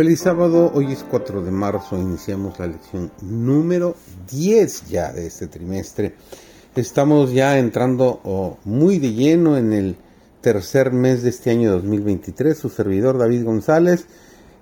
[0.00, 3.96] Feliz sábado, hoy es 4 de marzo, iniciamos la lección número
[4.30, 6.14] 10 ya de este trimestre.
[6.74, 9.96] Estamos ya entrando muy de lleno en el
[10.40, 12.56] tercer mes de este año 2023.
[12.56, 14.06] Su servidor David González,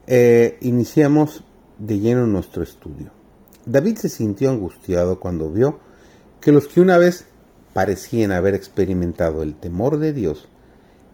[0.09, 1.45] eh, iniciamos
[1.79, 3.13] de lleno nuestro estudio.
[3.65, 5.79] David se sintió angustiado cuando vio
[6.41, 7.27] que los que una vez
[7.75, 10.49] parecían haber experimentado el temor de Dios,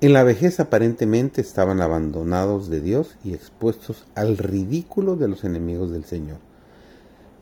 [0.07, 5.91] en la vejez aparentemente estaban abandonados de Dios y expuestos al ridículo de los enemigos
[5.91, 6.39] del Señor.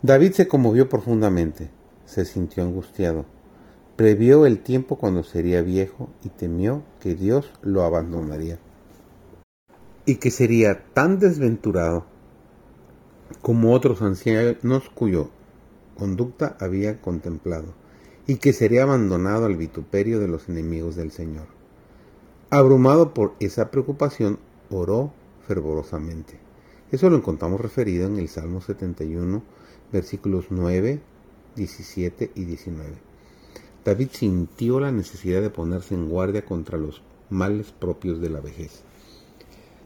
[0.02, 1.70] David se conmovió profundamente,
[2.04, 3.24] se sintió angustiado,
[3.96, 8.58] previó el tiempo cuando sería viejo y temió que Dios lo abandonaría
[10.04, 12.04] y que sería tan desventurado
[13.40, 15.30] como otros ancianos cuyo
[15.96, 17.74] conducta había contemplado,
[18.26, 21.61] y que sería abandonado al vituperio de los enemigos del Señor.
[22.54, 25.10] Abrumado por esa preocupación, oró
[25.48, 26.34] fervorosamente.
[26.90, 29.42] Eso lo encontramos referido en el Salmo 71,
[29.90, 31.00] versículos 9,
[31.56, 32.90] 17 y 19.
[33.86, 38.82] David sintió la necesidad de ponerse en guardia contra los males propios de la vejez.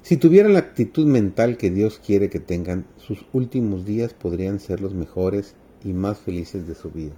[0.02, 4.80] Si tuvieran la actitud mental que Dios quiere que tengan, sus últimos días podrían ser
[4.80, 7.14] los mejores y más felices de su vida.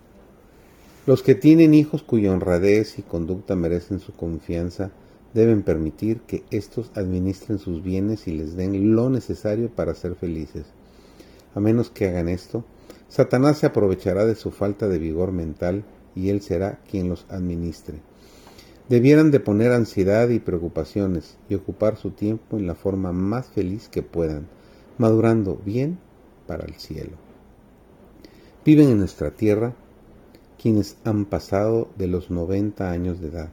[1.06, 4.91] Los que tienen hijos cuya honradez y conducta merecen su confianza,
[5.34, 10.66] deben permitir que éstos administren sus bienes y les den lo necesario para ser felices.
[11.54, 12.64] A menos que hagan esto,
[13.08, 18.00] Satanás se aprovechará de su falta de vigor mental y él será quien los administre.
[18.88, 23.88] Debieran de poner ansiedad y preocupaciones y ocupar su tiempo en la forma más feliz
[23.88, 24.48] que puedan,
[24.96, 25.98] madurando bien
[26.46, 27.16] para el cielo.
[28.64, 29.74] Viven en nuestra tierra
[30.60, 33.50] quienes han pasado de los 90 años de edad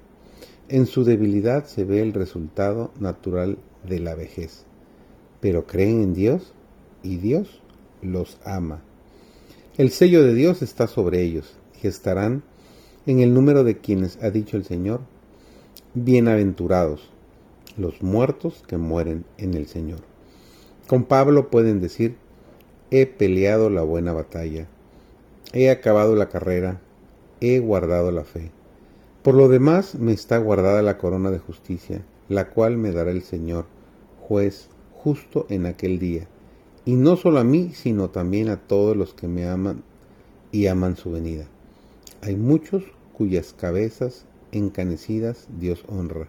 [0.67, 4.65] en su debilidad se ve el resultado natural de la vejez,
[5.39, 6.53] pero creen en Dios
[7.03, 7.61] y Dios
[8.01, 8.81] los ama.
[9.77, 12.43] El sello de Dios está sobre ellos y estarán
[13.05, 15.01] en el número de quienes ha dicho el Señor,
[15.93, 17.11] bienaventurados
[17.77, 19.99] los muertos que mueren en el Señor.
[20.87, 22.15] Con Pablo pueden decir,
[22.89, 24.67] he peleado la buena batalla,
[25.53, 26.81] he acabado la carrera,
[27.41, 28.51] he guardado la fe.
[29.25, 33.24] Por lo demás me está guardada la corona de justicia, la cual me dará el
[33.24, 33.66] Señor,
[34.19, 36.28] juez justo en aquel día,
[36.86, 39.81] y no solo a mí, sino también a todos los que me aman
[40.52, 41.47] y aman su venida.
[42.22, 42.84] Hay muchos
[43.18, 46.28] cuyas cabezas encanecidas Dios honra,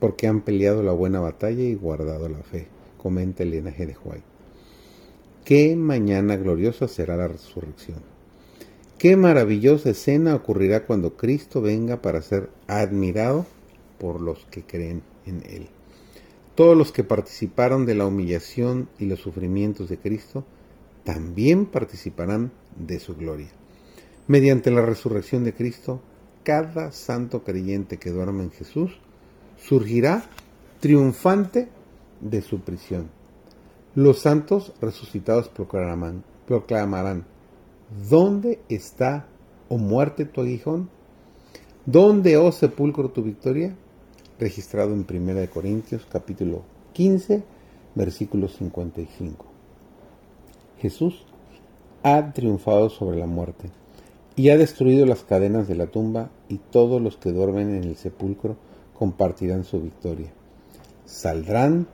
[0.00, 2.66] porque han peleado la buena batalla y guardado la fe,
[2.98, 3.94] comenta Elena G.
[5.44, 8.13] Qué mañana gloriosa será la resurrección.
[9.04, 13.44] Qué maravillosa escena ocurrirá cuando Cristo venga para ser admirado
[13.98, 15.68] por los que creen en Él.
[16.54, 20.46] Todos los que participaron de la humillación y los sufrimientos de Cristo
[21.04, 23.50] también participarán de su gloria.
[24.26, 26.00] Mediante la resurrección de Cristo,
[26.42, 28.98] cada santo creyente que duerma en Jesús
[29.58, 30.24] surgirá
[30.80, 31.68] triunfante
[32.22, 33.10] de su prisión.
[33.94, 37.33] Los santos resucitados proclamarán, proclamarán
[37.94, 39.28] ¿Dónde está,
[39.68, 40.90] oh muerte, tu aguijón?
[41.86, 43.76] ¿Dónde, oh sepulcro, tu victoria?
[44.40, 46.62] Registrado en 1 Corintios capítulo
[46.92, 47.44] 15,
[47.94, 49.46] versículo 55.
[50.80, 51.24] Jesús
[52.02, 53.70] ha triunfado sobre la muerte
[54.34, 57.94] y ha destruido las cadenas de la tumba y todos los que duermen en el
[57.94, 58.56] sepulcro
[58.98, 60.32] compartirán su victoria.
[61.06, 61.86] Saldrán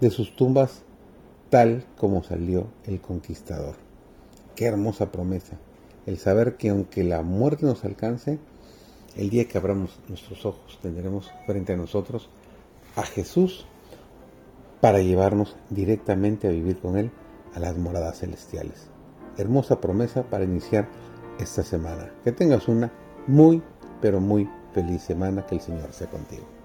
[0.00, 0.84] de sus tumbas
[1.50, 3.87] tal como salió el conquistador.
[4.58, 5.56] Qué hermosa promesa.
[6.04, 8.40] El saber que aunque la muerte nos alcance,
[9.14, 12.28] el día que abramos nuestros ojos tendremos frente a nosotros
[12.96, 13.66] a Jesús
[14.80, 17.12] para llevarnos directamente a vivir con Él
[17.54, 18.88] a las moradas celestiales.
[19.36, 20.88] Hermosa promesa para iniciar
[21.38, 22.10] esta semana.
[22.24, 22.90] Que tengas una
[23.28, 23.62] muy,
[24.02, 25.46] pero muy feliz semana.
[25.46, 26.57] Que el Señor sea contigo.